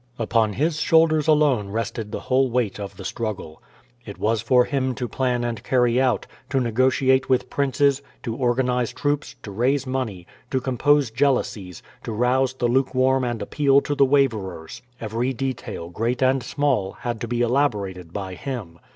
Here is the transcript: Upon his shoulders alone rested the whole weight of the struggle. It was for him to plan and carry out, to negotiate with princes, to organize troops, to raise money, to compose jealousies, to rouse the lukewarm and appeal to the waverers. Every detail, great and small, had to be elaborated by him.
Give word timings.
Upon 0.17 0.53
his 0.53 0.79
shoulders 0.81 1.27
alone 1.27 1.69
rested 1.69 2.11
the 2.11 2.21
whole 2.21 2.49
weight 2.49 2.79
of 2.79 2.97
the 2.97 3.05
struggle. 3.05 3.61
It 4.03 4.17
was 4.17 4.41
for 4.41 4.65
him 4.65 4.95
to 4.95 5.07
plan 5.07 5.43
and 5.43 5.63
carry 5.63 6.01
out, 6.01 6.25
to 6.49 6.59
negotiate 6.59 7.29
with 7.29 7.51
princes, 7.51 8.01
to 8.23 8.35
organize 8.35 8.91
troops, 8.93 9.35
to 9.43 9.51
raise 9.51 9.85
money, 9.85 10.25
to 10.49 10.59
compose 10.59 11.11
jealousies, 11.11 11.83
to 12.03 12.11
rouse 12.13 12.55
the 12.55 12.67
lukewarm 12.67 13.23
and 13.23 13.43
appeal 13.43 13.79
to 13.81 13.93
the 13.93 14.03
waverers. 14.05 14.81
Every 14.99 15.33
detail, 15.33 15.89
great 15.89 16.23
and 16.23 16.41
small, 16.41 16.93
had 17.01 17.21
to 17.21 17.27
be 17.27 17.41
elaborated 17.41 18.11
by 18.11 18.33
him. 18.33 18.79